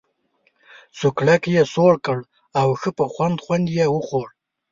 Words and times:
سوکړک 0.99 1.43
یې 1.55 1.63
سوړ 1.73 1.93
کړ 2.05 2.19
او 2.59 2.67
ښه 2.79 2.89
په 2.97 3.05
خوند 3.13 3.37
خوند 3.43 3.65
یې 3.77 3.85
وخوړ. 3.95 4.27